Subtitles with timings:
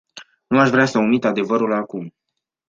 [0.47, 2.13] Nu aș vrea să omit adevărul acum.